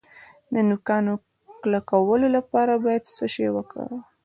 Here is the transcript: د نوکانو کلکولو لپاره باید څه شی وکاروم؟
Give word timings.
د 0.53 0.55
نوکانو 0.69 1.13
کلکولو 1.63 2.27
لپاره 2.37 2.73
باید 2.85 3.03
څه 3.15 3.25
شی 3.33 3.47
وکاروم؟ 3.55 4.01